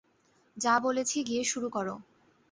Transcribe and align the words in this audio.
যা 0.57 0.73
বলেছি 0.79 1.17
গিয়ে 1.23 1.43
শুরু 1.43 1.67
কর। 1.69 1.87